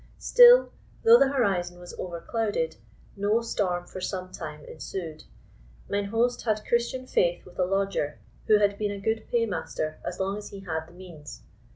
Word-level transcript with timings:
Still, 0.17 0.71
though 1.03 1.19
the 1.19 1.27
horizon 1.27 1.77
was 1.79 1.93
overclouded, 1.99 2.75
no 3.15 3.41
storm 3.41 3.85
for 3.85 4.01
some 4.01 4.31
time 4.31 4.65
ensued. 4.65 5.25
Mine 5.87 6.05
host 6.05 6.41
had 6.41 6.65
Christian 6.67 7.05
faith 7.05 7.45
with 7.45 7.59
a 7.59 7.65
lodger 7.65 8.17
who 8.47 8.57
had 8.57 8.79
been 8.79 8.89
a 8.89 8.99
good 8.99 9.27
paymaster 9.27 9.99
as 10.03 10.19
long 10.19 10.37
as 10.39 10.49
he 10.49 10.61
had 10.61 10.87
the 10.87 10.91
means. 10.93 11.43